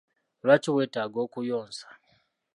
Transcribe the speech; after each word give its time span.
Lwaki 0.43 0.69
wetaaga 0.75 1.17
okuyonsa? 1.25 1.87